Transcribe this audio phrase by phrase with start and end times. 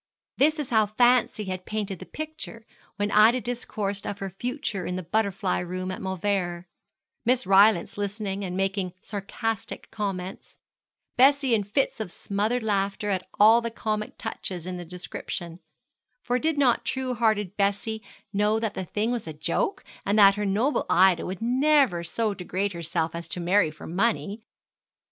[0.39, 2.65] This is how fancy had painted the picture
[2.95, 6.65] when Ida discoursed of her future in the butterfly room at Mauleverer;
[7.23, 10.57] Miss Rylance listening and making sarcastic comments;
[11.17, 15.59] Bessie in fits of smothered laughter at all the comic touches in the description;
[16.23, 18.01] for did not true hearted Bessie
[18.33, 22.33] know that the thing was a joke, and that her noble Ida would never so
[22.33, 24.41] degrade herself as to marry for money?